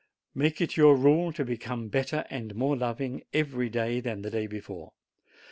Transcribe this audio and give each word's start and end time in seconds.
Make 0.33 0.61
it 0.61 0.77
your 0.77 0.95
rule 0.95 1.31
to 1.33 1.45
become 1.45 1.89
better 1.89 2.25
and 2.31 2.55
more 2.55 2.75
loving 2.75 3.21
every 3.33 3.69
day 3.69 3.99
than 3.99 4.23
the 4.23 4.31
day 4.31 4.47
before. 4.47 4.93